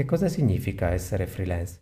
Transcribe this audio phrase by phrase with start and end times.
[0.00, 1.80] Che cosa significa essere freelance?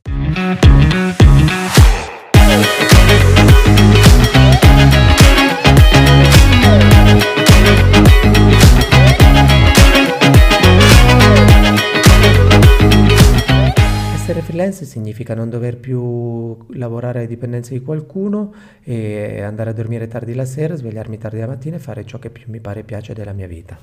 [14.14, 20.08] Essere freelance significa non dover più lavorare a dipendenza di qualcuno e andare a dormire
[20.08, 22.82] tardi la sera, svegliarmi tardi la mattina e fare ciò che più mi pare e
[22.82, 23.78] piace della mia vita.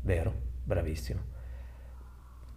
[0.00, 0.32] Vero,
[0.64, 1.39] bravissimo.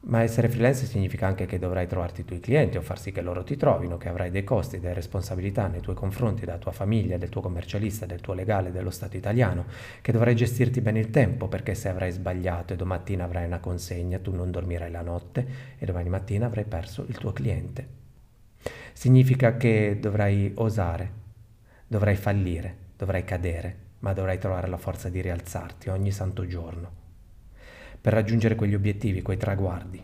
[0.05, 3.21] Ma essere freelance significa anche che dovrai trovarti i tuoi clienti o far sì che
[3.21, 7.17] loro ti trovino, che avrai dei costi, delle responsabilità nei tuoi confronti della tua famiglia,
[7.17, 9.63] del tuo commercialista, del tuo legale, dello Stato italiano,
[10.01, 14.19] che dovrai gestirti bene il tempo perché se avrai sbagliato e domattina avrai una consegna,
[14.19, 15.47] tu non dormirai la notte
[15.77, 17.87] e domani mattina avrai perso il tuo cliente.
[18.91, 21.11] Significa che dovrai osare,
[21.87, 27.02] dovrai fallire, dovrai cadere, ma dovrai trovare la forza di rialzarti ogni santo giorno
[28.03, 30.03] per raggiungere quegli obiettivi, quei traguardi,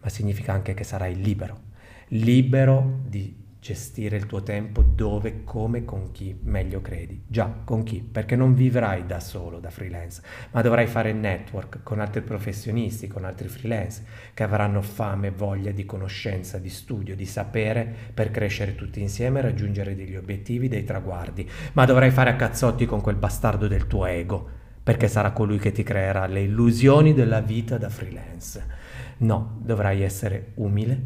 [0.00, 1.60] ma significa anche che sarai libero,
[2.08, 7.22] libero di gestire il tuo tempo dove, come, con chi meglio credi.
[7.28, 8.02] Già, con chi?
[8.02, 13.24] Perché non vivrai da solo, da freelance, ma dovrai fare network con altri professionisti, con
[13.24, 14.02] altri freelance
[14.34, 19.42] che avranno fame, voglia di conoscenza, di studio, di sapere per crescere tutti insieme e
[19.42, 21.48] raggiungere degli obiettivi, dei traguardi.
[21.74, 25.72] Ma dovrai fare a cazzotti con quel bastardo del tuo ego perché sarà colui che
[25.72, 28.78] ti creerà le illusioni della vita da freelance.
[29.18, 31.00] No, dovrai essere umile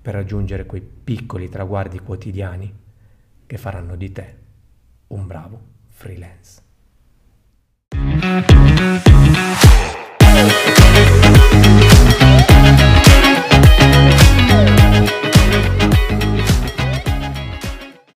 [0.00, 2.72] per raggiungere quei piccoli traguardi quotidiani
[3.46, 4.36] che faranno di te
[5.08, 6.62] un bravo freelance.